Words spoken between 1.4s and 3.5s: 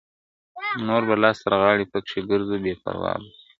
تر غاړي پکښی ګرځو بې پروا به سو!.